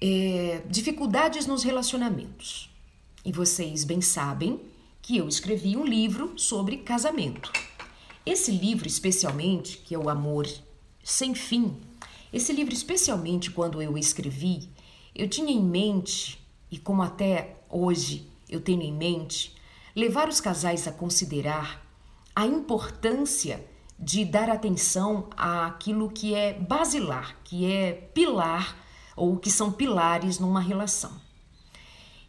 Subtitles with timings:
[0.00, 2.70] é, dificuldades nos relacionamentos.
[3.24, 4.60] E vocês bem sabem
[5.02, 7.52] que eu escrevi um livro sobre casamento.
[8.24, 10.46] Esse livro, especialmente, que é o Amor
[11.02, 11.76] Sem Fim,
[12.32, 14.68] esse livro, especialmente quando eu escrevi,
[15.14, 16.40] eu tinha em mente,
[16.70, 19.54] e como até hoje eu tenho em mente,
[19.96, 21.84] levar os casais a considerar
[22.34, 23.64] a importância
[23.98, 28.76] de dar atenção àquilo que é basilar, que é pilar
[29.20, 31.12] ou que são pilares numa relação.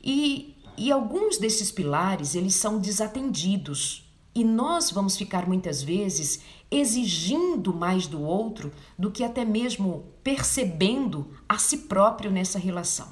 [0.04, 7.74] E, e alguns desses pilares eles são desatendidos e nós vamos ficar muitas vezes exigindo
[7.74, 13.08] mais do outro do que até mesmo percebendo a si próprio nessa relação.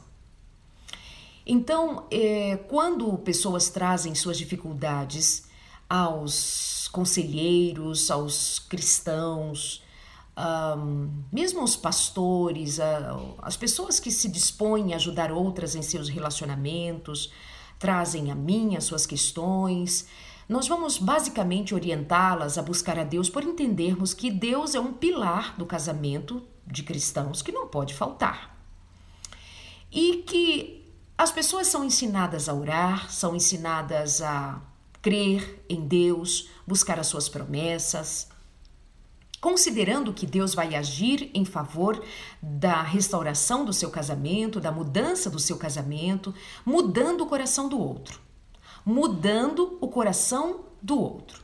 [1.46, 5.46] Então, é, quando pessoas trazem suas dificuldades
[5.90, 9.82] aos conselheiros, aos cristãos,
[10.40, 16.08] um, mesmo os pastores, uh, as pessoas que se dispõem a ajudar outras em seus
[16.08, 17.32] relacionamentos,
[17.78, 20.08] trazem a mim as suas questões.
[20.48, 25.58] Nós vamos basicamente orientá-las a buscar a Deus por entendermos que Deus é um pilar
[25.58, 28.58] do casamento de cristãos que não pode faltar.
[29.92, 30.88] E que
[31.18, 34.62] as pessoas são ensinadas a orar, são ensinadas a
[35.02, 38.30] crer em Deus, buscar as suas promessas,
[39.42, 42.04] considerando que Deus vai agir em favor
[42.42, 46.34] da restauração do seu casamento, da mudança do seu casamento,
[46.66, 48.20] mudando o coração do outro.
[48.86, 51.44] Mudando o coração do outro.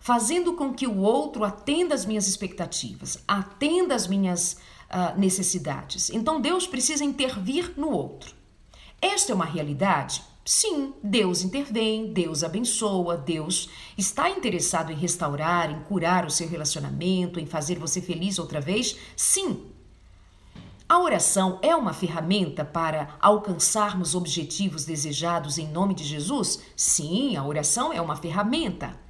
[0.00, 4.54] Fazendo com que o outro atenda às minhas expectativas, atenda às minhas
[4.90, 6.10] uh, necessidades.
[6.10, 8.34] Então Deus precisa intervir no outro.
[9.00, 15.84] Esta é uma realidade Sim, Deus intervém, Deus abençoa, Deus está interessado em restaurar, em
[15.84, 18.96] curar o seu relacionamento, em fazer você feliz outra vez?
[19.14, 19.66] Sim.
[20.88, 26.60] A oração é uma ferramenta para alcançarmos objetivos desejados em nome de Jesus?
[26.76, 29.01] Sim, a oração é uma ferramenta.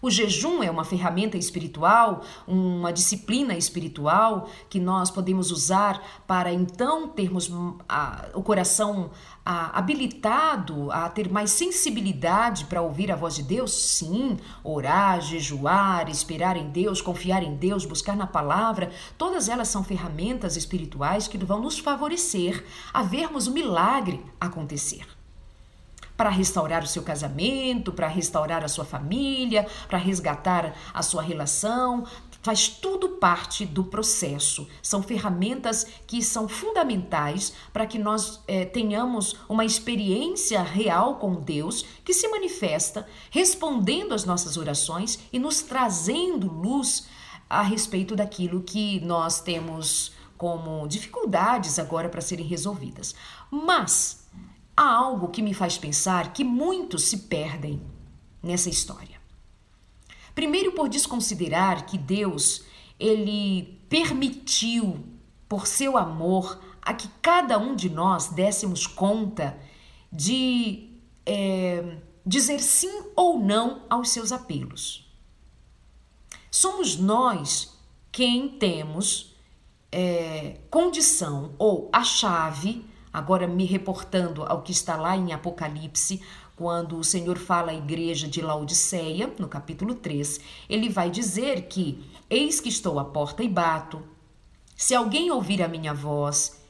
[0.00, 7.08] O jejum é uma ferramenta espiritual, uma disciplina espiritual que nós podemos usar para então
[7.08, 7.50] termos
[7.88, 9.10] a, o coração
[9.44, 13.72] a, habilitado a ter mais sensibilidade para ouvir a voz de Deus?
[13.72, 19.82] Sim, orar, jejuar, esperar em Deus, confiar em Deus, buscar na palavra, todas elas são
[19.82, 25.15] ferramentas espirituais que vão nos favorecer a vermos o milagre acontecer
[26.16, 32.06] para restaurar o seu casamento, para restaurar a sua família, para resgatar a sua relação.
[32.42, 34.68] Faz tudo parte do processo.
[34.80, 41.84] São ferramentas que são fundamentais para que nós é, tenhamos uma experiência real com Deus
[42.04, 47.08] que se manifesta respondendo às nossas orações e nos trazendo luz
[47.50, 53.14] a respeito daquilo que nós temos como dificuldades agora para serem resolvidas.
[53.50, 54.25] Mas
[54.76, 57.80] há algo que me faz pensar que muitos se perdem
[58.42, 59.20] nessa história.
[60.34, 62.64] Primeiro por desconsiderar que Deus
[63.00, 65.04] ele permitiu
[65.48, 69.58] por seu amor a que cada um de nós dessemos conta
[70.12, 70.90] de
[71.24, 75.10] é, dizer sim ou não aos seus apelos.
[76.50, 77.76] Somos nós
[78.12, 79.34] quem temos
[79.90, 82.84] é, condição ou a chave
[83.16, 86.20] Agora, me reportando ao que está lá em Apocalipse,
[86.54, 90.38] quando o Senhor fala à igreja de Laodiceia, no capítulo 3,
[90.68, 94.02] ele vai dizer que: Eis que estou à porta e bato.
[94.76, 96.62] Se alguém ouvir a minha voz,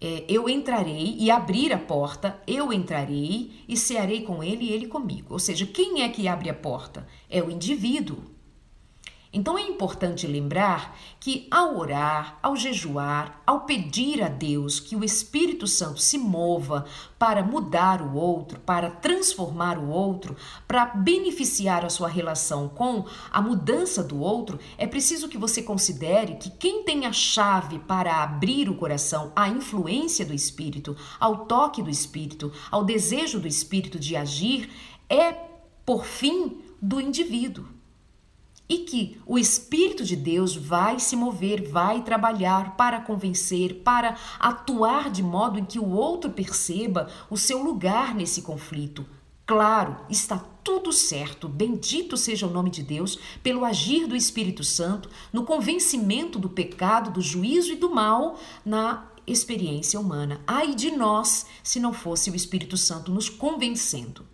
[0.00, 4.86] é, eu entrarei e abrir a porta, eu entrarei e cearei com ele e ele
[4.86, 5.32] comigo.
[5.32, 7.08] Ou seja, quem é que abre a porta?
[7.28, 8.22] É o indivíduo.
[9.30, 15.04] Então é importante lembrar que ao orar, ao jejuar, ao pedir a Deus que o
[15.04, 16.86] Espírito Santo se mova
[17.18, 20.34] para mudar o outro, para transformar o outro,
[20.66, 26.36] para beneficiar a sua relação com a mudança do outro, é preciso que você considere
[26.36, 31.82] que quem tem a chave para abrir o coração à influência do Espírito, ao toque
[31.82, 34.70] do Espírito, ao desejo do Espírito de agir,
[35.06, 35.32] é,
[35.84, 37.77] por fim, do indivíduo
[38.68, 45.10] e que o Espírito de Deus vai se mover, vai trabalhar para convencer, para atuar
[45.10, 49.06] de modo em que o outro perceba o seu lugar nesse conflito.
[49.46, 55.08] Claro, está tudo certo, bendito seja o nome de Deus, pelo agir do Espírito Santo,
[55.32, 60.42] no convencimento do pecado, do juízo e do mal na experiência humana.
[60.46, 64.27] Ai de nós se não fosse o Espírito Santo nos convencendo.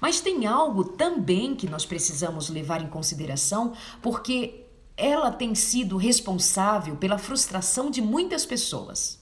[0.00, 4.64] Mas tem algo também que nós precisamos levar em consideração, porque
[4.96, 9.18] ela tem sido responsável pela frustração de muitas pessoas.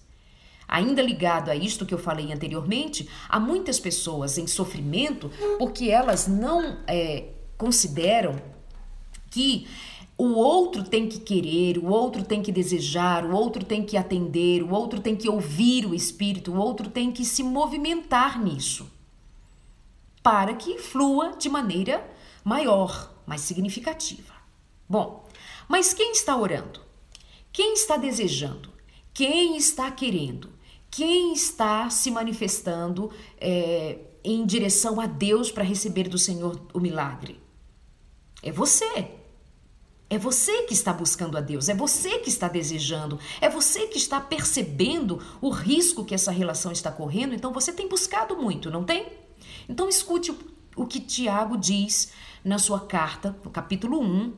[0.67, 6.27] Ainda ligado a isto que eu falei anteriormente, há muitas pessoas em sofrimento porque elas
[6.27, 8.35] não é, consideram
[9.31, 9.67] que
[10.19, 14.63] o outro tem que querer, o outro tem que desejar, o outro tem que atender,
[14.63, 18.96] o outro tem que ouvir o Espírito, o outro tem que se movimentar nisso
[20.27, 22.05] para que flua de maneira
[22.43, 24.35] maior, mais significativa.
[24.89, 25.25] Bom,
[25.69, 26.81] mas quem está orando?
[27.53, 28.73] Quem está desejando?
[29.15, 30.53] Quem está querendo?
[30.91, 33.09] Quem está se manifestando
[33.41, 37.41] é, em direção a Deus para receber do Senhor o milagre?
[38.43, 39.13] É você.
[40.11, 43.99] É você que está buscando a Deus, é você que está desejando, é você que
[43.99, 48.83] está percebendo o risco que essa relação está correndo, então você tem buscado muito, não
[48.83, 49.26] tem?
[49.69, 50.33] Então escute
[50.77, 52.13] o que Tiago diz
[52.45, 54.33] na sua carta, no capítulo 1,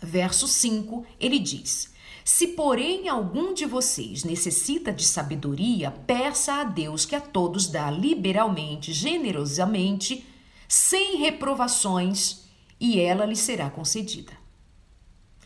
[0.00, 1.92] verso 5, ele diz:
[2.24, 7.90] Se, porém, algum de vocês necessita de sabedoria, peça a Deus que a todos dá
[7.90, 10.26] liberalmente, generosamente,
[10.66, 12.42] sem reprovações,
[12.80, 14.32] e ela lhe será concedida.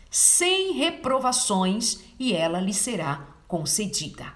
[0.09, 4.33] Sem reprovações, e ela lhe será concedida.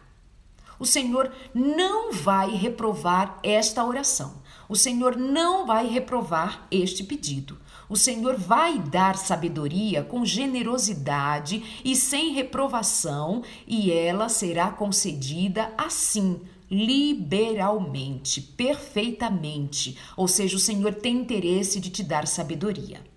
[0.77, 4.40] O Senhor não vai reprovar esta oração.
[4.71, 7.57] O Senhor não vai reprovar este pedido.
[7.89, 16.39] O Senhor vai dar sabedoria com generosidade e sem reprovação, e ela será concedida assim,
[16.71, 19.97] liberalmente, perfeitamente.
[20.15, 23.10] Ou seja, o Senhor tem interesse de te dar sabedoria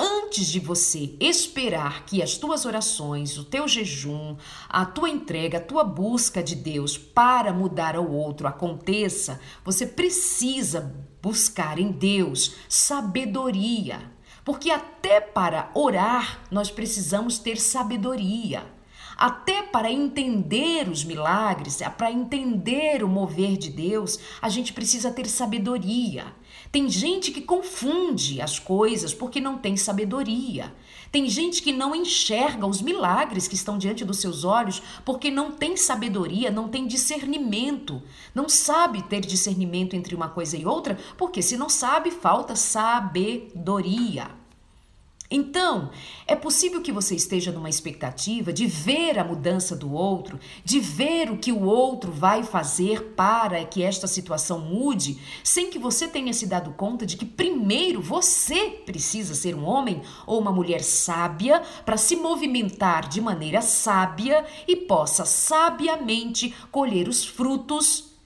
[0.00, 4.36] antes de você esperar que as tuas orações, o teu jejum,
[4.68, 10.94] a tua entrega, a tua busca de Deus para mudar ao outro aconteça, você precisa
[11.22, 14.10] buscar em Deus sabedoria.
[14.44, 18.64] Porque até para orar nós precisamos ter sabedoria.
[19.16, 25.26] Até para entender os milagres, para entender o mover de Deus, a gente precisa ter
[25.26, 26.24] sabedoria.
[26.72, 30.72] Tem gente que confunde as coisas porque não tem sabedoria.
[31.10, 35.50] Tem gente que não enxerga os milagres que estão diante dos seus olhos porque não
[35.50, 38.00] tem sabedoria, não tem discernimento.
[38.32, 44.39] Não sabe ter discernimento entre uma coisa e outra, porque se não sabe, falta sabedoria.
[45.32, 45.90] Então,
[46.26, 51.30] é possível que você esteja numa expectativa de ver a mudança do outro, de ver
[51.30, 56.32] o que o outro vai fazer para que esta situação mude, sem que você tenha
[56.32, 61.62] se dado conta de que primeiro você precisa ser um homem ou uma mulher sábia
[61.84, 68.16] para se movimentar de maneira sábia e possa sabiamente colher os frutos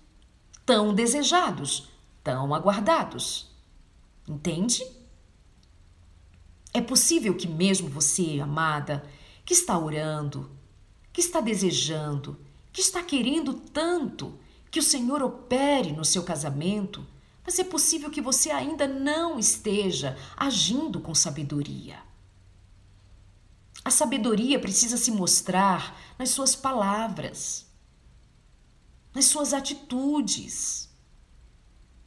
[0.64, 1.86] tão desejados,
[2.22, 3.52] tão aguardados.
[4.26, 5.03] Entende?
[6.76, 9.08] É possível que, mesmo você, amada,
[9.44, 10.50] que está orando,
[11.12, 12.36] que está desejando,
[12.72, 14.36] que está querendo tanto
[14.72, 17.06] que o Senhor opere no seu casamento,
[17.44, 22.02] mas é possível que você ainda não esteja agindo com sabedoria.
[23.84, 27.70] A sabedoria precisa se mostrar nas suas palavras,
[29.14, 30.88] nas suas atitudes,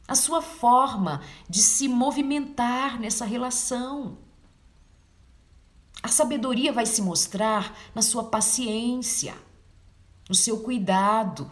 [0.06, 4.27] a sua forma de se movimentar nessa relação.
[6.08, 9.34] A sabedoria vai se mostrar na sua paciência,
[10.26, 11.50] no seu cuidado.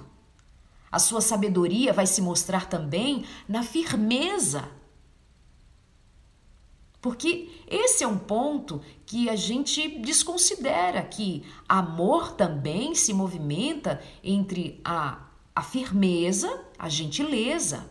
[0.91, 4.67] A sua sabedoria vai se mostrar também na firmeza.
[7.03, 14.81] Porque esse é um ponto que a gente desconsidera que amor também se movimenta entre
[14.83, 17.91] a, a firmeza, a gentileza.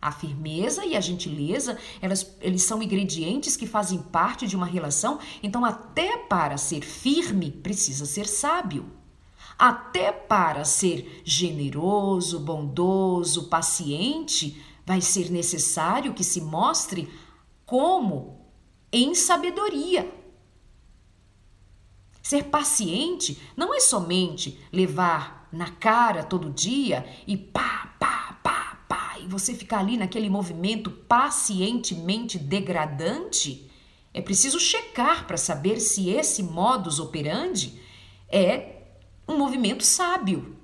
[0.00, 5.18] A firmeza e a gentileza, elas, eles são ingredientes que fazem parte de uma relação,
[5.42, 8.90] então até para ser firme precisa ser sábio.
[9.58, 17.12] Até para ser generoso, bondoso, paciente, vai ser necessário que se mostre
[17.66, 18.40] como
[18.90, 20.10] em sabedoria.
[22.22, 28.40] Ser paciente não é somente levar na cara todo dia e pá, pá,
[29.22, 33.70] e você ficar ali naquele movimento pacientemente degradante,
[34.12, 37.80] é preciso checar para saber se esse modus operandi
[38.28, 38.82] é
[39.28, 40.56] um movimento sábio.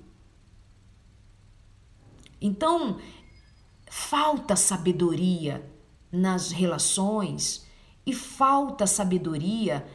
[2.41, 2.99] Então,
[3.89, 5.69] falta sabedoria
[6.11, 7.65] nas relações
[8.05, 9.87] e falta sabedoria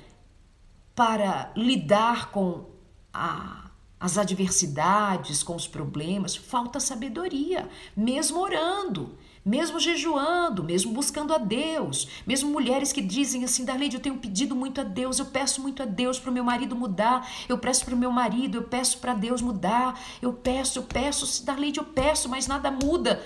[0.94, 2.70] para lidar com
[3.12, 3.71] a
[4.02, 12.08] as adversidades, com os problemas, falta sabedoria, mesmo orando, mesmo jejuando, mesmo buscando a Deus,
[12.26, 15.84] mesmo mulheres que dizem assim, Darleide, eu tenho pedido muito a Deus, eu peço muito
[15.84, 18.98] a Deus para o meu marido mudar, eu peço para o meu marido, eu peço
[18.98, 23.24] para Deus mudar, eu peço, eu peço, Darleide, eu peço, mas nada muda.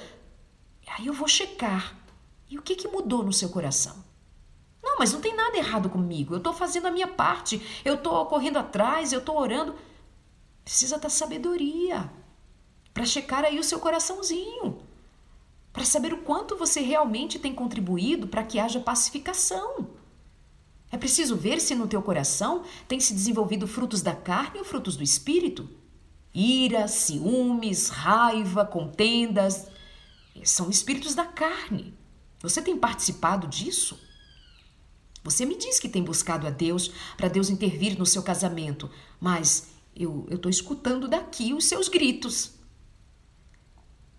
[0.99, 1.97] Aí eu vou checar.
[2.51, 3.97] E o que, que mudou no seu coração?
[4.83, 8.27] Não, mas não tem nada errado comigo, eu estou fazendo a minha parte, eu estou
[8.27, 9.75] correndo atrás, eu estou orando.
[10.67, 12.11] Precisa da sabedoria
[12.93, 14.81] para checar aí o seu coraçãozinho
[15.73, 19.91] para saber o quanto você realmente tem contribuído para que haja pacificação.
[20.91, 24.97] É preciso ver se no teu coração tem se desenvolvido frutos da carne ou frutos
[24.97, 25.71] do espírito.
[26.35, 29.69] Ira, ciúmes, raiva, contendas,
[30.43, 31.95] são espíritos da carne.
[32.43, 34.01] Você tem participado disso?
[35.23, 39.76] Você me diz que tem buscado a Deus para Deus intervir no seu casamento, mas
[39.97, 42.53] eu estou escutando daqui os seus gritos.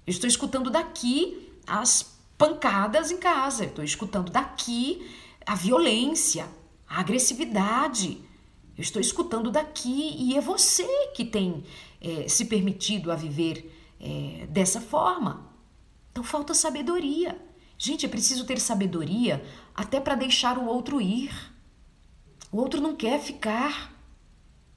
[0.05, 5.05] Eu estou escutando daqui as pancadas em casa, eu estou escutando daqui
[5.45, 6.47] a violência,
[6.87, 8.21] a agressividade.
[8.77, 11.63] Eu estou escutando daqui e é você que tem
[11.99, 15.51] é, se permitido a viver é, dessa forma.
[16.11, 17.39] Então falta sabedoria.
[17.77, 21.31] Gente, é preciso ter sabedoria até para deixar o outro ir.
[22.51, 23.96] O outro não quer ficar.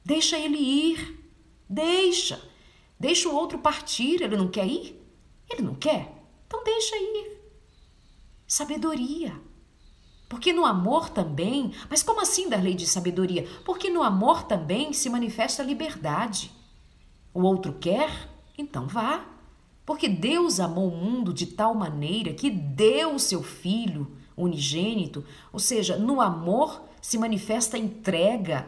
[0.05, 1.19] Deixa ele ir.
[1.69, 2.41] Deixa.
[2.99, 4.23] Deixa o outro partir.
[4.23, 5.01] Ele não quer ir?
[5.49, 6.13] Ele não quer.
[6.47, 7.41] Então deixa ir.
[8.47, 9.41] Sabedoria.
[10.29, 13.49] Porque no amor também, mas como assim da lei de sabedoria?
[13.65, 16.53] Porque no amor também se manifesta a liberdade.
[17.35, 18.29] O outro quer?
[18.57, 19.25] Então vá.
[19.85, 25.59] Porque Deus amou o mundo de tal maneira que deu o seu filho unigênito, ou
[25.59, 28.67] seja, no amor se manifesta a entrega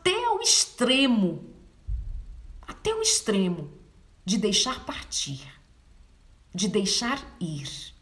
[0.00, 1.44] até o extremo,
[2.62, 3.72] até o extremo
[4.24, 5.60] de deixar partir
[6.54, 7.94] de deixar ir,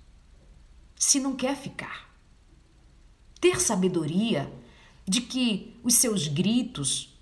[0.97, 2.09] se não quer ficar.
[3.41, 4.53] Ter sabedoria
[5.07, 7.17] de que os seus gritos,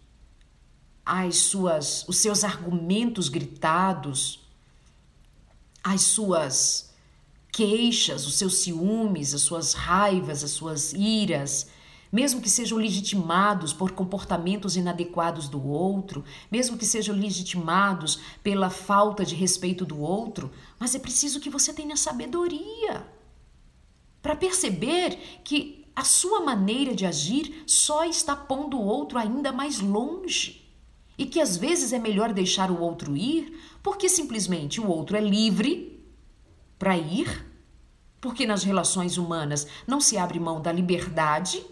[1.05, 4.41] as suas, os seus argumentos gritados,
[5.83, 6.95] as suas
[7.53, 11.69] queixas, os seus ciúmes, as suas raivas, as suas iras,
[12.13, 19.25] mesmo que sejam legitimados por comportamentos inadequados do outro, mesmo que sejam legitimados pela falta
[19.25, 23.07] de respeito do outro, mas é preciso que você tenha sabedoria
[24.27, 29.79] para perceber que a sua maneira de agir só está pondo o outro ainda mais
[29.79, 30.69] longe.
[31.17, 35.21] E que às vezes é melhor deixar o outro ir, porque simplesmente o outro é
[35.21, 36.05] livre
[36.77, 37.47] para ir,
[38.21, 41.65] porque nas relações humanas não se abre mão da liberdade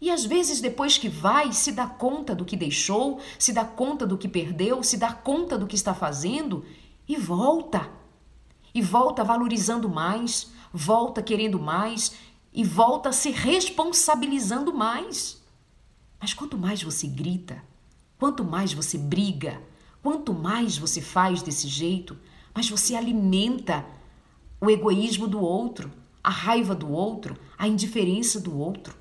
[0.00, 4.06] e às vezes, depois que vai, se dá conta do que deixou, se dá conta
[4.06, 6.64] do que perdeu, se dá conta do que está fazendo
[7.08, 7.90] e volta.
[8.72, 12.14] E volta valorizando mais, volta querendo mais
[12.52, 15.42] e volta se responsabilizando mais.
[16.20, 17.62] Mas quanto mais você grita,
[18.18, 19.60] quanto mais você briga,
[20.00, 22.16] quanto mais você faz desse jeito,
[22.54, 23.84] mais você alimenta
[24.60, 25.90] o egoísmo do outro,
[26.22, 28.97] a raiva do outro, a indiferença do outro.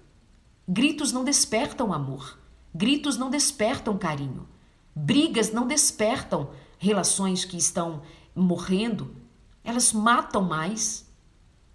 [0.67, 2.38] Gritos não despertam amor.
[2.75, 4.47] Gritos não despertam carinho.
[4.93, 8.01] Brigas não despertam relações que estão
[8.36, 9.15] morrendo.
[9.63, 11.07] Elas matam mais.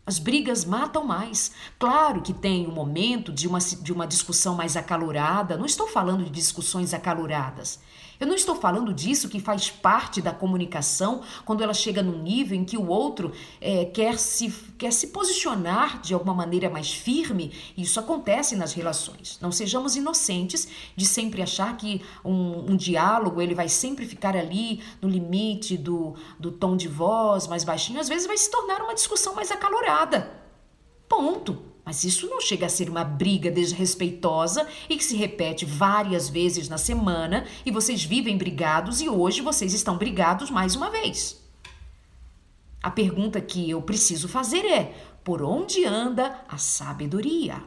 [0.05, 1.53] As brigas matam mais.
[1.79, 5.57] Claro que tem um momento de uma, de uma discussão mais acalorada.
[5.57, 7.81] Não estou falando de discussões acaloradas.
[8.23, 12.57] Eu não estou falando disso que faz parte da comunicação quando ela chega num nível
[12.57, 14.49] em que o outro é, quer, se,
[14.79, 17.53] quer se posicionar de alguma maneira mais firme.
[17.77, 19.41] Isso acontece nas relações.
[19.41, 24.81] Não sejamos inocentes de sempre achar que um, um diálogo ele vai sempre ficar ali
[25.01, 27.99] no limite do, do tom de voz mais baixinho.
[27.99, 30.31] Às vezes vai se tornar uma discussão mais acalorada.
[31.09, 31.72] Ponto.
[31.85, 36.69] Mas isso não chega a ser uma briga desrespeitosa e que se repete várias vezes
[36.69, 41.43] na semana e vocês vivem brigados e hoje vocês estão brigados mais uma vez.
[42.83, 47.63] A pergunta que eu preciso fazer é: por onde anda a sabedoria?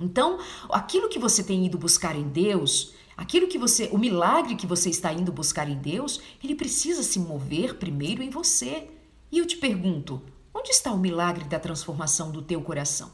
[0.00, 0.38] Então,
[0.70, 4.90] aquilo que você tem ido buscar em Deus, aquilo que você, o milagre que você
[4.90, 8.88] está indo buscar em Deus, ele precisa se mover primeiro em você.
[9.30, 10.22] E eu te pergunto,
[10.58, 13.12] Onde está o milagre da transformação do teu coração?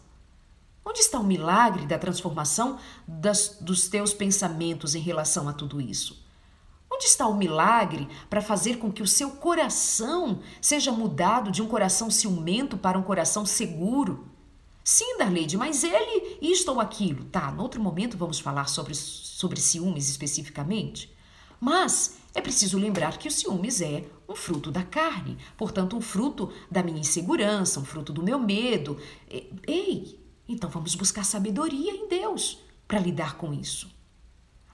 [0.82, 6.24] Onde está o milagre da transformação das, dos teus pensamentos em relação a tudo isso?
[6.90, 11.68] Onde está o milagre para fazer com que o seu coração seja mudado de um
[11.68, 14.26] coração ciumento para um coração seguro?
[14.82, 17.26] Sim, Darleide, mas ele isto ou aquilo.
[17.26, 21.14] Tá, no outro momento vamos falar sobre, sobre ciúmes especificamente.
[21.60, 26.52] Mas É preciso lembrar que o ciúmes é um fruto da carne, portanto, um fruto
[26.70, 28.98] da minha insegurança, um fruto do meu medo.
[29.66, 33.92] Ei, então vamos buscar sabedoria em Deus para lidar com isso.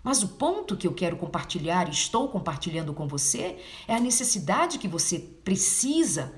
[0.02, 4.78] Mas o ponto que eu quero compartilhar e estou compartilhando com você é a necessidade
[4.78, 6.32] que você precisa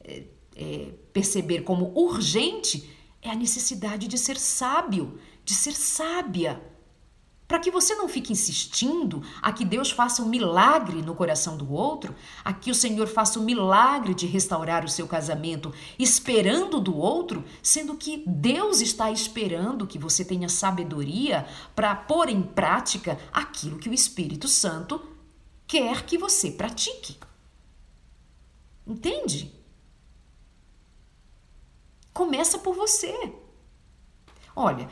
[0.00, 2.88] é, é, perceber como urgente
[3.20, 6.62] é a necessidade de ser sábio, de ser sábia
[7.48, 11.72] para que você não fique insistindo a que Deus faça um milagre no coração do
[11.72, 12.14] outro,
[12.44, 17.42] a que o Senhor faça um milagre de restaurar o seu casamento, esperando do outro,
[17.62, 23.88] sendo que Deus está esperando que você tenha sabedoria para pôr em prática aquilo que
[23.88, 25.00] o Espírito Santo
[25.66, 27.16] quer que você pratique.
[28.86, 29.54] Entende?
[32.12, 33.32] Começa por você.
[34.54, 34.90] Olha,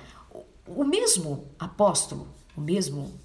[0.66, 3.20] o mesmo apóstolo o mesmo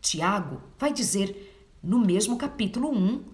[0.00, 3.24] Tiago vai dizer no mesmo capítulo 1,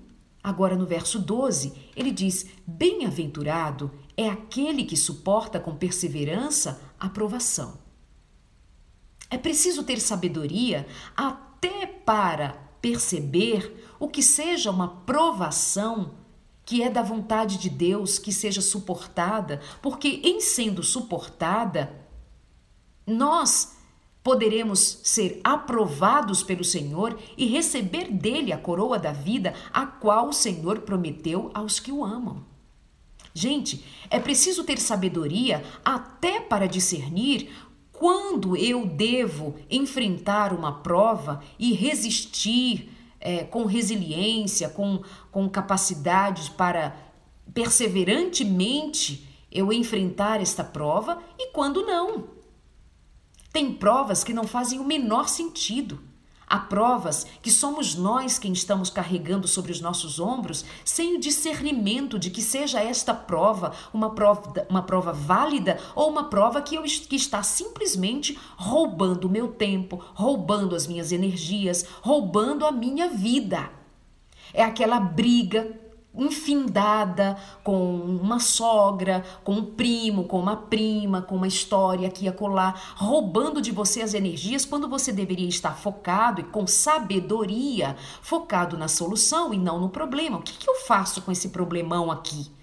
[0.43, 7.79] agora no verso 12, ele diz: Bem-aventurado é aquele que suporta com perseverança a provação.
[9.31, 16.15] É preciso ter sabedoria até para perceber o que seja uma provação
[16.65, 21.93] que é da vontade de Deus que seja suportada, porque em sendo suportada,
[23.07, 23.77] nós
[24.31, 30.33] Poderemos ser aprovados pelo Senhor e receber dele a coroa da vida, a qual o
[30.33, 32.45] Senhor prometeu aos que o amam.
[33.35, 37.51] Gente, é preciso ter sabedoria até para discernir
[37.91, 46.97] quando eu devo enfrentar uma prova e resistir é, com resiliência, com, com capacidade para
[47.53, 52.39] perseverantemente eu enfrentar esta prova e quando não.
[53.53, 56.01] Tem provas que não fazem o menor sentido.
[56.47, 62.19] Há provas que somos nós quem estamos carregando sobre os nossos ombros sem o discernimento
[62.19, 66.83] de que seja esta prova uma prova, uma prova válida ou uma prova que, eu,
[66.83, 73.71] que está simplesmente roubando o meu tempo, roubando as minhas energias, roubando a minha vida.
[74.53, 75.79] É aquela briga
[76.21, 82.29] infindada com uma sogra, com um primo, com uma prima, com uma história aqui e
[82.29, 88.77] acolá, roubando de você as energias quando você deveria estar focado e com sabedoria, focado
[88.77, 90.39] na solução e não no problema.
[90.39, 92.60] O que, que eu faço com esse problemão aqui?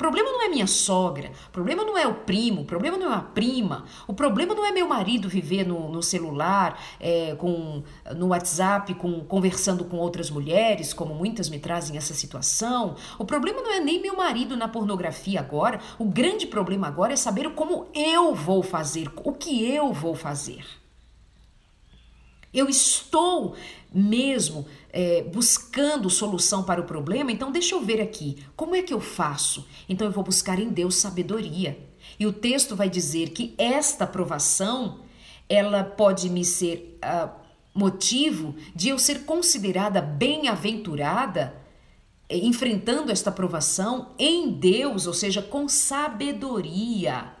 [0.00, 3.16] Problema não é minha sogra, o problema não é o primo, o problema não é
[3.16, 7.82] a prima, o problema não é meu marido viver no, no celular, é, com,
[8.16, 12.96] no WhatsApp, com, conversando com outras mulheres, como muitas me trazem essa situação.
[13.18, 15.78] O problema não é nem meu marido na pornografia agora.
[15.98, 20.64] O grande problema agora é saber como eu vou fazer, o que eu vou fazer.
[22.54, 23.54] Eu estou
[23.92, 28.94] mesmo é, buscando solução para o problema, então deixa eu ver aqui, como é que
[28.94, 29.66] eu faço?
[29.88, 31.78] Então eu vou buscar em Deus sabedoria.
[32.18, 35.00] E o texto vai dizer que esta aprovação,
[35.48, 37.30] ela pode me ser uh,
[37.74, 41.54] motivo de eu ser considerada bem-aventurada
[42.28, 47.39] é, enfrentando esta aprovação em Deus, ou seja, com sabedoria.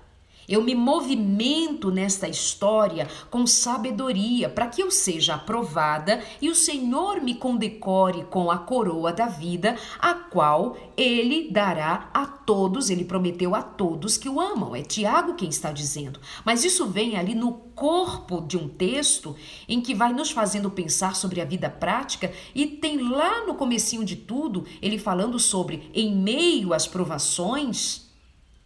[0.50, 7.20] Eu me movimento nesta história com sabedoria para que eu seja aprovada e o Senhor
[7.20, 13.54] me condecore com a coroa da vida, a qual ele dará a todos, ele prometeu
[13.54, 14.74] a todos que o amam.
[14.74, 16.18] É Tiago quem está dizendo.
[16.44, 19.36] Mas isso vem ali no corpo de um texto
[19.68, 24.04] em que vai nos fazendo pensar sobre a vida prática e tem lá no comecinho
[24.04, 28.09] de tudo ele falando sobre em meio às provações,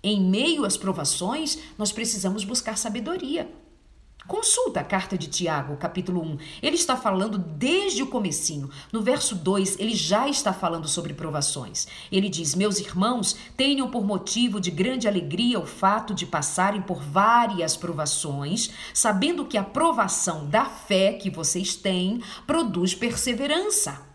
[0.04, 3.50] em meio às provações, nós precisamos buscar sabedoria.
[4.26, 6.38] Consulta a carta de Tiago, capítulo 1.
[6.62, 8.70] Ele está falando desde o comecinho.
[8.90, 11.86] No verso 2, ele já está falando sobre provações.
[12.10, 17.02] Ele diz: "Meus irmãos, tenham por motivo de grande alegria o fato de passarem por
[17.02, 24.13] várias provações, sabendo que a provação da fé que vocês têm produz perseverança."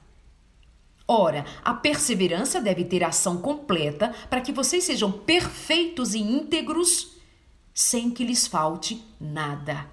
[1.12, 7.16] Ora, a perseverança deve ter ação completa para que vocês sejam perfeitos e íntegros,
[7.74, 9.90] sem que lhes falte nada.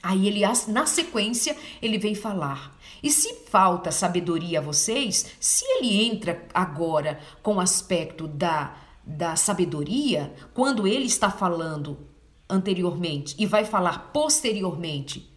[0.00, 2.78] Aí ele, na sequência, ele vem falar.
[3.02, 9.34] E se falta sabedoria a vocês, se ele entra agora com o aspecto da, da
[9.34, 11.98] sabedoria, quando ele está falando
[12.48, 15.27] anteriormente e vai falar posteriormente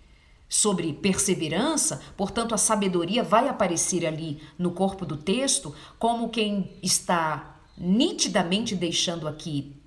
[0.51, 7.55] sobre perseverança, portanto, a sabedoria vai aparecer ali no corpo do texto como quem está
[7.77, 9.81] nitidamente deixando aqui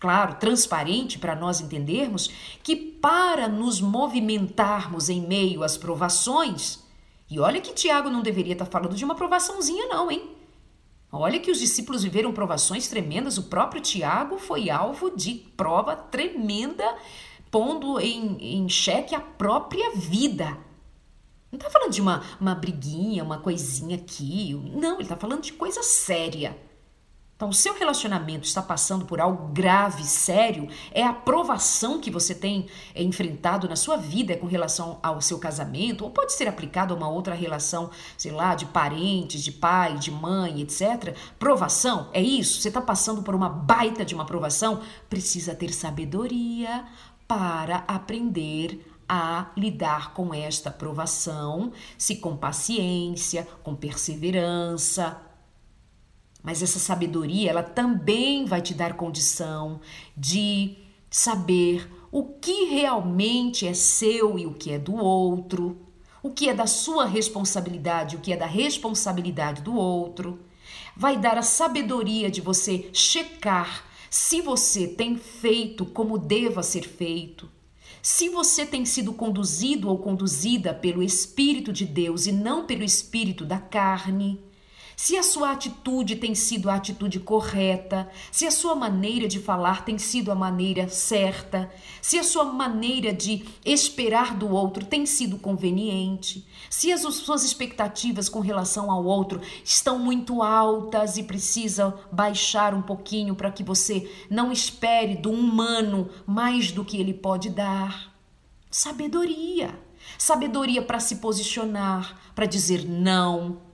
[0.00, 2.30] claro, transparente para nós entendermos
[2.62, 6.78] que para nos movimentarmos em meio às provações,
[7.30, 10.30] E olha que Tiago não deveria estar falando de uma provaçãozinha, não, hein?
[11.12, 13.36] Olha que os discípulos viveram provações tremendas.
[13.36, 16.96] O próprio Tiago foi alvo de prova tremenda,
[17.50, 20.56] pondo em, em xeque a própria vida.
[21.50, 24.54] Não está falando de uma, uma briguinha, uma coisinha aqui.
[24.74, 26.56] Não, ele está falando de coisa séria.
[27.38, 32.34] Então, o seu relacionamento está passando por algo grave, sério, é a provação que você
[32.34, 36.96] tem enfrentado na sua vida com relação ao seu casamento, ou pode ser aplicado a
[36.96, 41.16] uma outra relação, sei lá, de parentes, de pai, de mãe, etc.
[41.38, 42.60] Provação, é isso?
[42.60, 44.80] Você está passando por uma baita de uma provação?
[45.08, 46.86] Precisa ter sabedoria
[47.28, 55.20] para aprender a lidar com esta provação, se com paciência, com perseverança,
[56.42, 59.80] mas essa sabedoria, ela também vai te dar condição
[60.16, 60.76] de
[61.10, 65.78] saber o que realmente é seu e o que é do outro,
[66.22, 70.40] o que é da sua responsabilidade, o que é da responsabilidade do outro.
[70.96, 77.48] Vai dar a sabedoria de você checar se você tem feito como deva ser feito,
[78.02, 83.44] se você tem sido conduzido ou conduzida pelo Espírito de Deus e não pelo Espírito
[83.44, 84.40] da carne
[84.98, 89.84] se a sua atitude tem sido a atitude correta, se a sua maneira de falar
[89.84, 91.70] tem sido a maneira certa,
[92.02, 98.28] se a sua maneira de esperar do outro tem sido conveniente, se as suas expectativas
[98.28, 104.10] com relação ao outro estão muito altas e precisa baixar um pouquinho para que você
[104.28, 108.12] não espere do humano mais do que ele pode dar.
[108.68, 109.78] Sabedoria.
[110.18, 113.67] Sabedoria para se posicionar, para dizer não,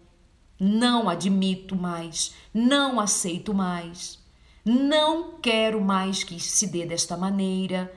[0.64, 4.18] não admito mais, não aceito mais,
[4.64, 7.94] não quero mais que se dê desta maneira.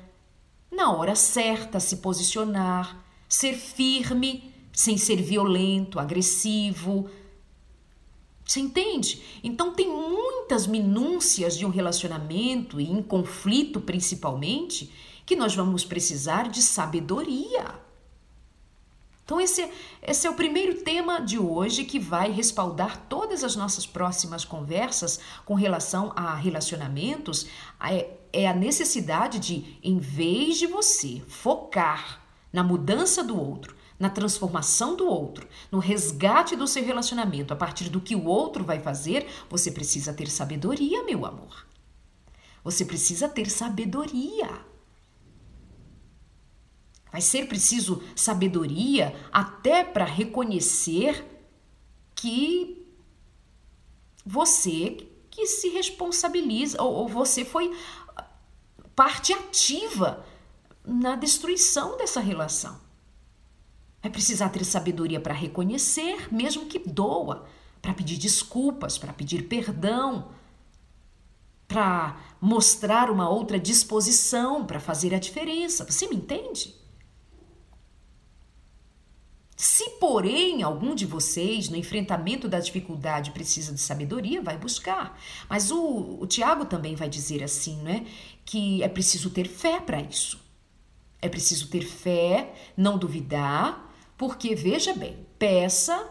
[0.70, 7.10] Na hora certa, se posicionar, ser firme, sem ser violento, agressivo.
[8.46, 9.22] Você entende?
[9.42, 14.92] Então, tem muitas minúcias de um relacionamento e em conflito principalmente
[15.26, 17.87] que nós vamos precisar de sabedoria.
[19.28, 19.70] Então, esse,
[20.02, 25.20] esse é o primeiro tema de hoje que vai respaldar todas as nossas próximas conversas
[25.44, 27.46] com relação a relacionamentos.
[27.78, 32.22] É, é a necessidade de, em vez de você focar
[32.54, 37.90] na mudança do outro, na transformação do outro, no resgate do seu relacionamento a partir
[37.90, 41.68] do que o outro vai fazer, você precisa ter sabedoria, meu amor.
[42.64, 44.67] Você precisa ter sabedoria.
[47.12, 51.26] Vai ser preciso sabedoria até para reconhecer
[52.16, 52.86] que
[54.26, 57.72] você que se responsabiliza ou, ou você foi
[58.96, 60.26] parte ativa
[60.84, 62.80] na destruição dessa relação.
[64.02, 67.46] Vai precisar ter sabedoria para reconhecer, mesmo que doa,
[67.82, 70.32] para pedir desculpas, para pedir perdão,
[71.68, 75.86] para mostrar uma outra disposição para fazer a diferença.
[75.86, 76.76] Você me entende?
[79.58, 85.20] Se, porém, algum de vocês, no enfrentamento da dificuldade, precisa de sabedoria, vai buscar.
[85.50, 88.06] Mas o, o Tiago também vai dizer assim, né?
[88.46, 90.40] Que é preciso ter fé para isso.
[91.20, 96.08] É preciso ter fé, não duvidar, porque, veja bem, peça,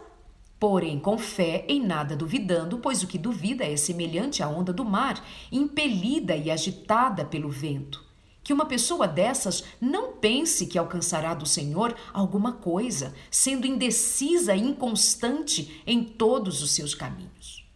[0.59, 4.83] porém com fé, em nada duvidando, pois o que duvida é semelhante à onda do
[4.83, 8.06] mar, impelida e agitada pelo vento
[8.47, 14.61] que uma pessoa dessas não pense que alcançará do Senhor alguma coisa, sendo indecisa e
[14.61, 17.67] inconstante em todos os seus caminhos.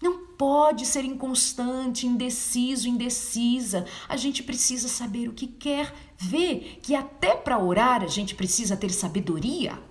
[0.00, 3.84] Não pode ser inconstante, indeciso, indecisa.
[4.08, 8.76] A gente precisa saber o que quer, ver que até para orar a gente precisa
[8.76, 9.82] ter sabedoria.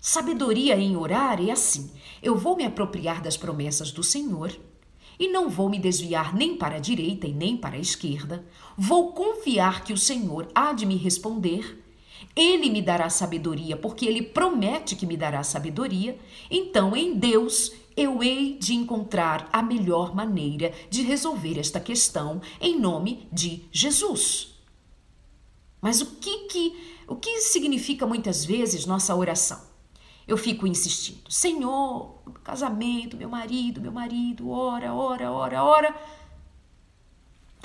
[0.00, 1.90] Sabedoria em orar é assim:
[2.22, 4.56] eu vou me apropriar das promessas do Senhor
[5.18, 8.44] e não vou me desviar nem para a direita e nem para a esquerda.
[8.76, 11.82] Vou confiar que o Senhor há de me responder.
[12.34, 16.18] Ele me dará sabedoria, porque ele promete que me dará sabedoria.
[16.50, 22.78] Então, em Deus, eu hei de encontrar a melhor maneira de resolver esta questão em
[22.78, 24.54] nome de Jesus.
[25.80, 29.75] Mas o que que o que significa muitas vezes nossa oração?
[30.26, 35.96] Eu fico insistindo: Senhor, casamento, meu marido, meu marido, ora, ora, ora, ora.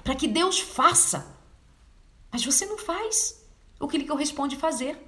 [0.03, 1.35] Para que Deus faça.
[2.31, 3.43] Mas você não faz
[3.79, 5.07] o que lhe corresponde fazer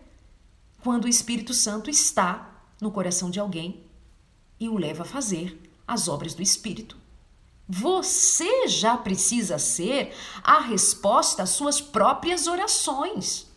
[0.83, 3.83] quando o Espírito Santo está no coração de alguém
[4.59, 6.97] e o leva a fazer as obras do Espírito.
[7.67, 10.13] Você já precisa ser
[10.43, 13.47] a resposta às suas próprias orações.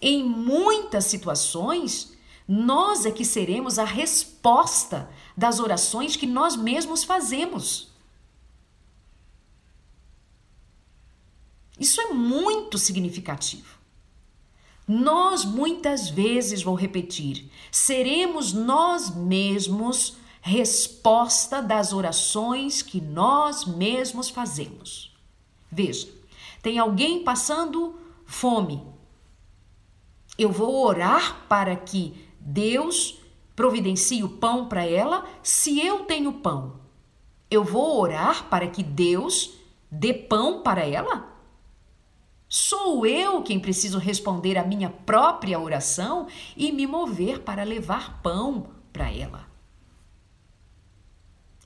[0.00, 2.09] em muitas situações,
[2.52, 7.92] nós é que seremos a resposta das orações que nós mesmos fazemos.
[11.78, 13.78] Isso é muito significativo.
[14.84, 25.14] Nós muitas vezes, vou repetir, seremos nós mesmos resposta das orações que nós mesmos fazemos.
[25.70, 26.08] Veja,
[26.60, 28.82] tem alguém passando fome.
[30.36, 33.20] Eu vou orar para que Deus
[33.54, 36.80] providencie o pão para ela se eu tenho pão.
[37.50, 39.52] Eu vou orar para que Deus
[39.90, 41.28] dê pão para ela?
[42.48, 46.26] Sou eu quem preciso responder a minha própria oração
[46.56, 49.48] e me mover para levar pão para ela.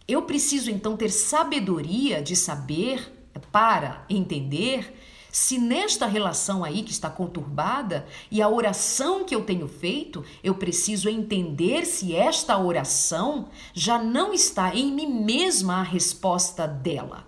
[0.06, 3.10] Eu preciso então ter sabedoria de saber
[3.50, 4.94] para entender
[5.34, 10.54] se nesta relação aí que está conturbada e a oração que eu tenho feito, eu
[10.54, 17.26] preciso entender se esta oração já não está em mim mesma a resposta dela.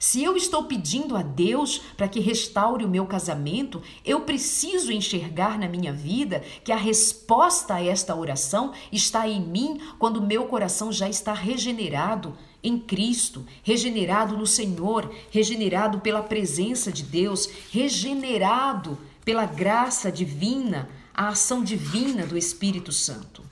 [0.00, 5.56] Se eu estou pedindo a Deus para que restaure o meu casamento, eu preciso enxergar
[5.56, 10.90] na minha vida que a resposta a esta oração está em mim quando meu coração
[10.90, 19.46] já está regenerado em Cristo, regenerado no Senhor, regenerado pela presença de Deus, regenerado pela
[19.46, 23.42] graça divina, a ação divina do Espírito Santo.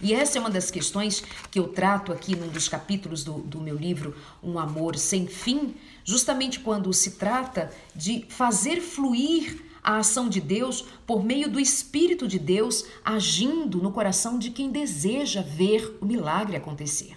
[0.00, 3.60] E essa é uma das questões que eu trato aqui num dos capítulos do, do
[3.60, 10.28] meu livro Um Amor Sem Fim, justamente quando se trata de fazer fluir a ação
[10.28, 15.96] de Deus por meio do Espírito de Deus agindo no coração de quem deseja ver
[16.00, 17.16] o milagre acontecer.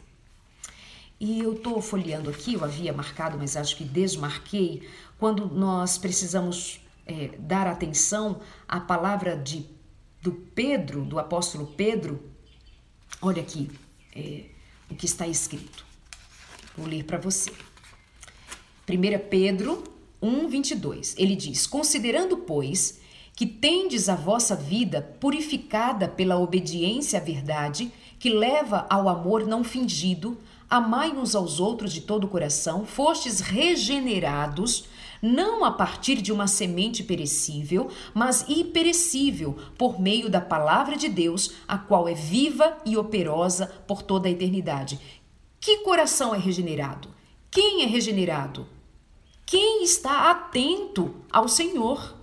[1.19, 6.79] E eu estou folheando aqui, eu havia marcado, mas acho que desmarquei, quando nós precisamos
[7.05, 9.65] é, dar atenção à palavra de,
[10.21, 12.29] do Pedro, do apóstolo Pedro,
[13.21, 13.69] Olha aqui
[14.15, 14.45] é,
[14.89, 15.85] o que está escrito.
[16.77, 17.51] Vou ler para você.
[18.87, 19.83] 1 Pedro
[20.21, 21.15] 1, 22.
[21.17, 23.01] Ele diz: Considerando, pois,
[23.35, 29.65] que tendes a vossa vida purificada pela obediência à verdade, que leva ao amor não
[29.65, 30.37] fingido,
[30.69, 34.85] amai uns aos outros de todo o coração, fostes regenerados
[35.21, 41.51] não a partir de uma semente perecível, mas imperecível, por meio da palavra de Deus,
[41.67, 44.99] a qual é viva e operosa por toda a eternidade.
[45.59, 47.09] Que coração é regenerado?
[47.51, 48.65] Quem é regenerado?
[49.45, 52.15] Quem está atento ao Senhor.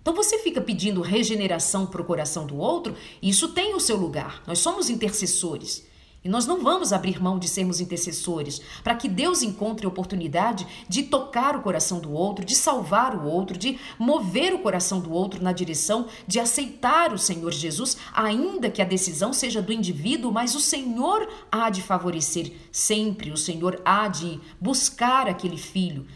[0.00, 4.42] Então você fica pedindo regeneração para o coração do outro, isso tem o seu lugar.
[4.46, 5.89] Nós somos intercessores.
[6.22, 11.04] E nós não vamos abrir mão de sermos intercessores para que Deus encontre oportunidade de
[11.04, 15.42] tocar o coração do outro, de salvar o outro, de mover o coração do outro
[15.42, 20.54] na direção de aceitar o Senhor Jesus, ainda que a decisão seja do indivíduo, mas
[20.54, 22.52] o Senhor há de favorecer.
[22.70, 26.06] Sempre, o Senhor há de buscar aquele filho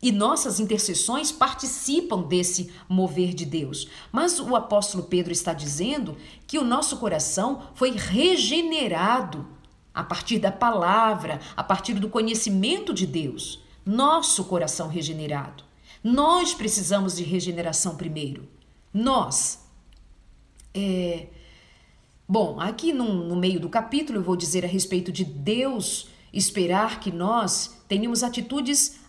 [0.00, 3.88] e nossas intercessões participam desse mover de Deus.
[4.12, 9.46] Mas o apóstolo Pedro está dizendo que o nosso coração foi regenerado
[9.92, 13.60] a partir da palavra, a partir do conhecimento de Deus.
[13.84, 15.64] Nosso coração regenerado.
[16.04, 18.48] Nós precisamos de regeneração primeiro.
[18.94, 19.66] Nós.
[20.72, 21.26] É...
[22.28, 27.00] Bom, aqui no, no meio do capítulo eu vou dizer a respeito de Deus esperar
[27.00, 29.00] que nós tenhamos atitudes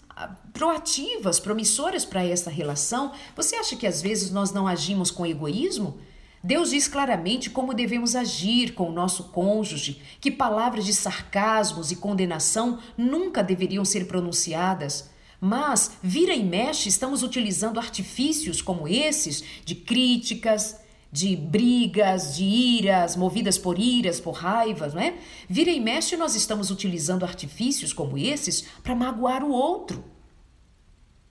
[0.54, 6.00] proativas, promissoras para essa relação, você acha que às vezes nós não agimos com egoísmo?
[6.44, 11.98] Deus diz claramente como devemos agir com o nosso cônjuge, que palavras de sarcasmos e
[11.98, 15.10] condenação nunca deveriam ser pronunciadas.
[15.42, 20.79] Mas, vira e mexe, estamos utilizando artifícios como esses de críticas,
[21.12, 25.18] de brigas, de iras, movidas por iras, por raivas, não é?
[25.48, 30.04] Vira e mexe, nós estamos utilizando artifícios como esses para magoar o outro.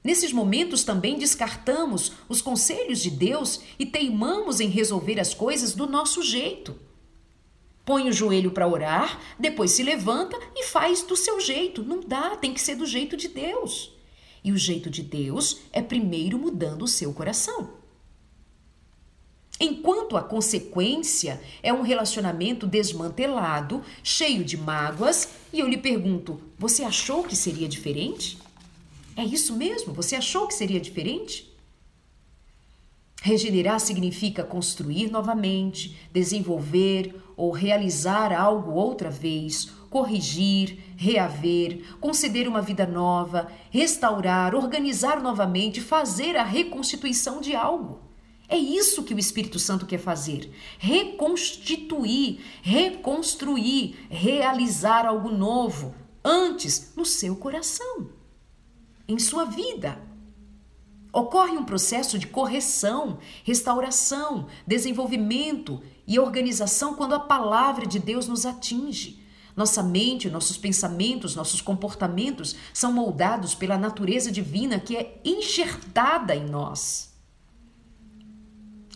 [0.03, 5.87] Nesses momentos também descartamos os conselhos de Deus e teimamos em resolver as coisas do
[5.87, 6.75] nosso jeito.
[7.85, 11.83] Põe o joelho para orar, depois se levanta e faz do seu jeito.
[11.83, 13.93] Não dá, tem que ser do jeito de Deus.
[14.43, 17.78] E o jeito de Deus é primeiro mudando o seu coração.
[19.61, 26.85] Enquanto a consequência é um relacionamento desmantelado, cheio de mágoas, e eu lhe pergunto: você
[26.85, 28.39] achou que seria diferente?
[29.17, 29.93] É isso mesmo?
[29.95, 31.53] Você achou que seria diferente?
[33.21, 42.87] Regenerar significa construir novamente, desenvolver ou realizar algo outra vez, corrigir, reaver, conceder uma vida
[42.87, 48.08] nova, restaurar, organizar novamente, fazer a reconstituição de algo.
[48.49, 57.05] É isso que o Espírito Santo quer fazer: reconstituir, reconstruir, realizar algo novo, antes no
[57.05, 58.11] seu coração,
[59.07, 60.01] em sua vida.
[61.13, 68.47] Ocorre um processo de correção, restauração, desenvolvimento e organização quando a palavra de Deus nos
[68.47, 69.23] atinge.
[69.57, 76.47] Nossa mente, nossos pensamentos, nossos comportamentos são moldados pela natureza divina que é enxertada em
[76.47, 77.18] nós.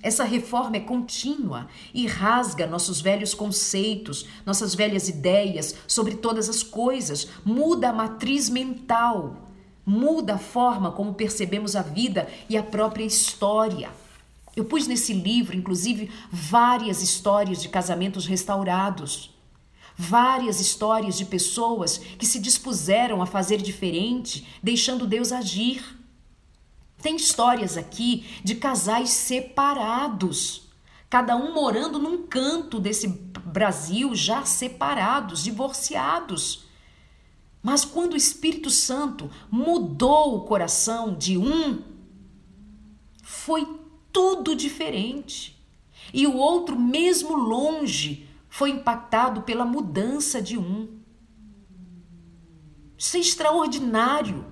[0.02, 6.62] Essa reforma é contínua e rasga nossos velhos conceitos, nossas velhas ideias sobre todas as
[6.62, 9.48] coisas, muda a matriz mental,
[9.86, 13.90] muda a forma como percebemos a vida e a própria história.
[14.56, 19.32] Eu pus nesse livro, inclusive, várias histórias de casamentos restaurados
[19.96, 26.01] várias histórias de pessoas que se dispuseram a fazer diferente, deixando Deus agir.
[27.02, 30.70] Tem histórias aqui de casais separados,
[31.10, 36.64] cada um morando num canto desse Brasil, já separados, divorciados.
[37.60, 41.82] Mas quando o Espírito Santo mudou o coração de um,
[43.22, 43.66] foi
[44.12, 45.60] tudo diferente.
[46.14, 51.00] E o outro, mesmo longe, foi impactado pela mudança de um.
[52.96, 54.51] Isso é extraordinário.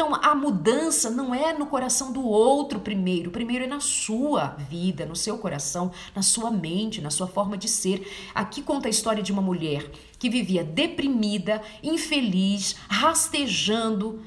[0.00, 5.04] Então, a mudança não é no coração do outro primeiro, primeiro é na sua vida,
[5.04, 8.08] no seu coração, na sua mente, na sua forma de ser.
[8.32, 14.22] Aqui conta a história de uma mulher que vivia deprimida, infeliz, rastejando,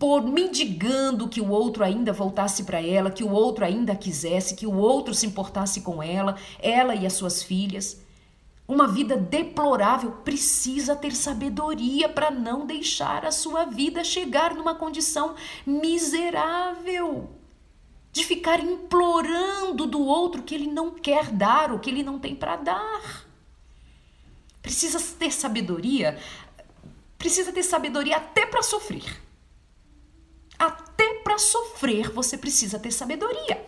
[0.00, 4.66] por mendigando que o outro ainda voltasse para ela, que o outro ainda quisesse, que
[4.66, 8.03] o outro se importasse com ela, ela e as suas filhas.
[8.66, 15.34] Uma vida deplorável precisa ter sabedoria para não deixar a sua vida chegar numa condição
[15.66, 17.30] miserável.
[18.10, 22.34] De ficar implorando do outro que ele não quer dar, o que ele não tem
[22.34, 23.26] para dar.
[24.62, 26.18] Precisa ter sabedoria,
[27.18, 29.22] precisa ter sabedoria até para sofrer.
[30.58, 33.62] Até para sofrer você precisa ter sabedoria.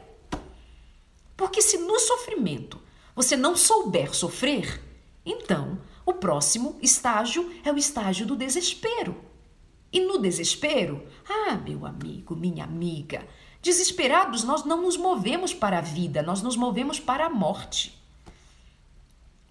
[1.37, 2.81] Porque se no sofrimento
[3.15, 4.86] você não souber sofrer,
[5.27, 9.17] então o próximo estágio é o estágio do desespero.
[9.93, 13.27] E no desespero, ah, meu amigo, minha amiga,
[13.61, 18.01] desesperados nós não nos movemos para a vida, nós nos movemos para a morte.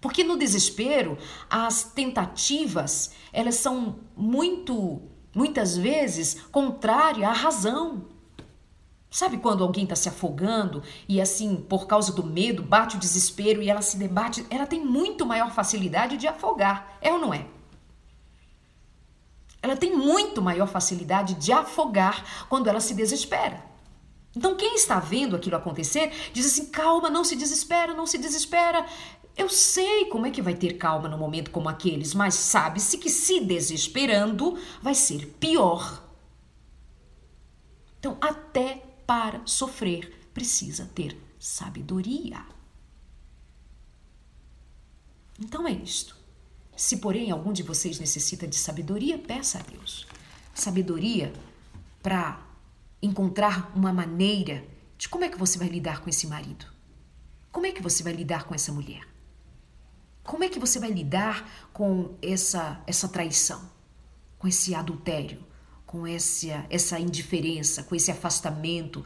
[0.00, 1.18] Porque no desespero,
[1.50, 5.02] as tentativas, elas são muito
[5.34, 8.06] muitas vezes contrária à razão.
[9.10, 13.62] Sabe quando alguém está se afogando e assim, por causa do medo, bate o desespero
[13.62, 14.44] e ela se debate?
[14.50, 17.46] Ela tem muito maior facilidade de afogar, é ou não é?
[19.62, 23.64] Ela tem muito maior facilidade de afogar quando ela se desespera.
[24.36, 28.86] Então, quem está vendo aquilo acontecer diz assim: calma, não se desespera, não se desespera.
[29.36, 33.10] Eu sei como é que vai ter calma no momento como aqueles, mas sabe-se que
[33.10, 36.02] se desesperando vai ser pior.
[37.98, 42.44] Então, até para sofrer precisa ter sabedoria.
[45.38, 46.16] Então é isto.
[46.76, 50.06] Se, porém, algum de vocês necessita de sabedoria, peça a Deus.
[50.54, 51.32] Sabedoria
[52.02, 52.44] para
[53.00, 54.66] encontrar uma maneira
[54.98, 56.66] de como é que você vai lidar com esse marido.
[57.52, 59.06] Como é que você vai lidar com essa mulher?
[60.22, 63.70] Como é que você vai lidar com essa, essa traição,
[64.38, 65.42] com esse adultério,
[65.86, 69.04] com essa, essa indiferença, com esse afastamento?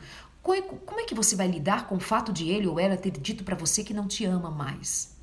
[0.48, 3.10] É, como é que você vai lidar com o fato de ele ou ela ter
[3.10, 5.14] dito para você que não te ama mais?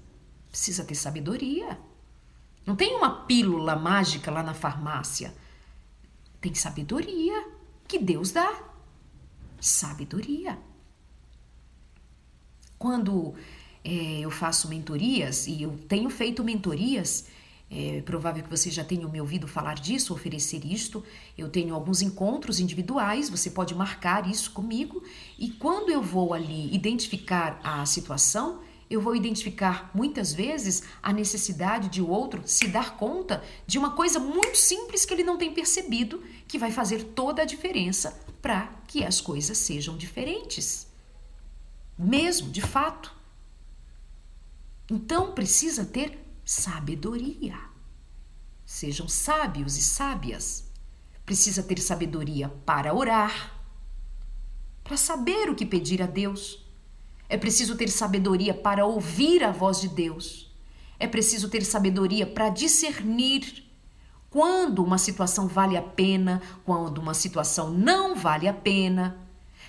[0.50, 1.78] Precisa ter sabedoria.
[2.66, 5.34] Não tem uma pílula mágica lá na farmácia.
[6.40, 7.50] Tem sabedoria
[7.88, 8.64] que Deus dá.
[9.60, 10.58] Sabedoria.
[12.78, 13.34] Quando
[13.84, 17.28] é, eu faço mentorias e eu tenho feito mentorias.
[17.70, 21.04] É provável que você já tenha me ouvido falar disso, oferecer isto.
[21.38, 25.04] Eu tenho alguns encontros individuais, você pode marcar isso comigo.
[25.38, 31.90] E quando eu vou ali identificar a situação, eu vou identificar muitas vezes a necessidade
[31.90, 35.54] de o outro se dar conta de uma coisa muito simples que ele não tem
[35.54, 40.88] percebido, que vai fazer toda a diferença para que as coisas sejam diferentes.
[42.00, 43.14] Mesmo, de fato.
[44.90, 47.60] Então precisa ter sabedoria.
[48.66, 50.72] Sejam sábios e sábias.
[51.26, 53.54] Precisa ter sabedoria para orar,
[54.82, 56.66] para saber o que pedir a Deus.
[57.28, 60.50] É preciso ter sabedoria para ouvir a voz de Deus.
[60.98, 63.66] É preciso ter sabedoria para discernir
[64.30, 69.20] quando uma situação vale a pena, quando uma situação não vale a pena.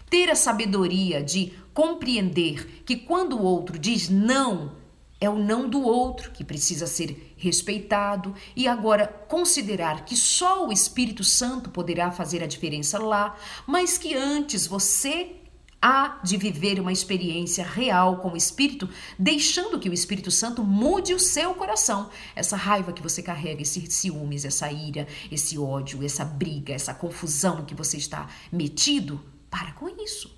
[0.08, 4.77] Ter a sabedoria de compreender que quando o outro diz não,
[5.20, 10.72] é o não do outro que precisa ser respeitado e agora considerar que só o
[10.72, 15.34] Espírito Santo poderá fazer a diferença lá, mas que antes você
[15.80, 18.88] há de viver uma experiência real com o Espírito,
[19.18, 22.10] deixando que o Espírito Santo mude o seu coração.
[22.34, 27.64] Essa raiva que você carrega, esses ciúmes, essa ira, esse ódio, essa briga, essa confusão
[27.64, 30.36] que você está metido, para com isso.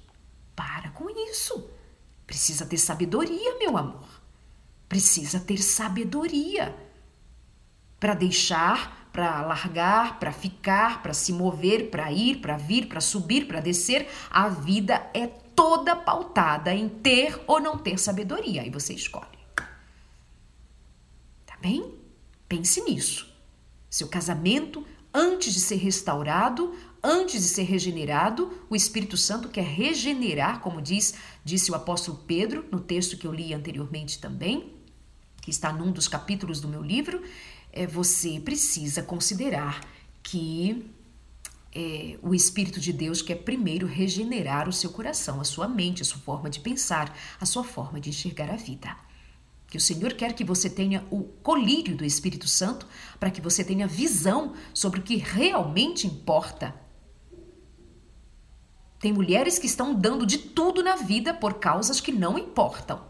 [0.54, 1.70] Para com isso.
[2.26, 4.19] Precisa ter sabedoria, meu amor.
[4.90, 6.74] Precisa ter sabedoria
[8.00, 13.46] para deixar, para largar, para ficar, para se mover, para ir, para vir, para subir,
[13.46, 14.08] para descer.
[14.28, 18.62] A vida é toda pautada em ter ou não ter sabedoria.
[18.62, 19.38] Aí você escolhe.
[21.46, 21.94] Tá bem?
[22.48, 23.32] Pense nisso.
[23.88, 24.84] Seu casamento,
[25.14, 31.14] antes de ser restaurado, antes de ser regenerado, o Espírito Santo quer regenerar, como diz,
[31.44, 34.79] disse o apóstolo Pedro no texto que eu li anteriormente também,
[35.50, 37.20] que está num dos capítulos do meu livro.
[37.72, 39.80] É, você precisa considerar
[40.22, 40.88] que
[41.74, 46.04] é, o Espírito de Deus quer primeiro regenerar o seu coração, a sua mente, a
[46.04, 48.96] sua forma de pensar, a sua forma de enxergar a vida.
[49.66, 52.86] Que o Senhor quer que você tenha o colírio do Espírito Santo
[53.18, 56.74] para que você tenha visão sobre o que realmente importa
[59.00, 63.09] tem mulheres que estão dando de tudo na vida por causas que não importam.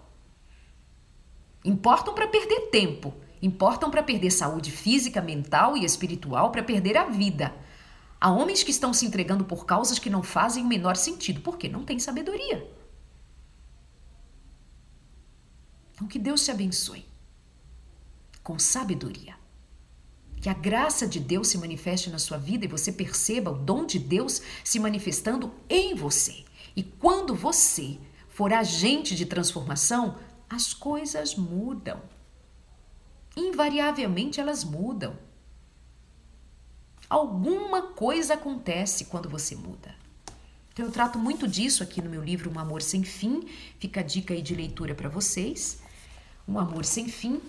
[1.64, 7.04] Importam para perder tempo, importam para perder saúde física, mental e espiritual, para perder a
[7.04, 7.54] vida.
[8.20, 11.68] Há homens que estão se entregando por causas que não fazem o menor sentido, porque
[11.68, 12.70] não tem sabedoria.
[15.92, 17.04] Então, que Deus te abençoe
[18.42, 19.34] com sabedoria.
[20.40, 23.84] Que a graça de Deus se manifeste na sua vida e você perceba o dom
[23.84, 26.44] de Deus se manifestando em você.
[26.74, 27.98] E quando você
[28.28, 30.16] for agente de transformação,
[30.50, 32.02] as coisas mudam.
[33.36, 35.16] Invariavelmente elas mudam.
[37.08, 39.94] Alguma coisa acontece quando você muda.
[40.72, 43.48] Então eu trato muito disso aqui no meu livro Um Amor Sem Fim.
[43.78, 45.80] Fica a dica aí de leitura para vocês.
[46.46, 47.40] Um Amor Sem Fim.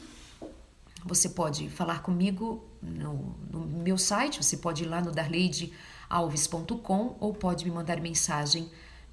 [1.04, 7.34] Você pode falar comigo no, no, meu site, você pode ir lá no darleidealves.com ou
[7.34, 8.70] pode me mandar mensagem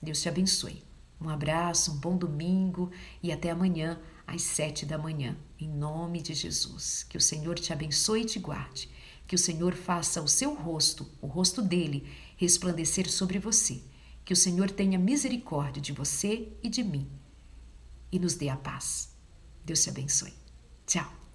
[0.00, 0.82] Deus te abençoe.
[1.20, 2.90] Um abraço, um bom domingo
[3.22, 7.04] e até amanhã às sete da manhã, em nome de Jesus.
[7.04, 8.88] Que o Senhor te abençoe e te guarde.
[9.26, 13.82] Que o Senhor faça o seu rosto, o rosto dele, resplandecer sobre você.
[14.24, 17.08] Que o Senhor tenha misericórdia de você e de mim
[18.10, 19.10] e nos dê a paz.
[19.64, 20.32] Deus te abençoe.
[20.86, 21.25] Tchau.